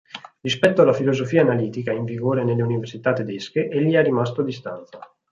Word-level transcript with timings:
Rispetto 0.41 0.81
alla 0.81 0.93
filosofia 0.93 1.41
analitica 1.43 1.91
in 1.91 2.05
vigore 2.05 2.43
nelle 2.43 2.63
università 2.63 3.13
tedesche 3.13 3.69
egli 3.69 3.93
è 3.93 4.01
rimasto 4.01 4.41
a 4.41 4.43
distanza. 4.43 4.99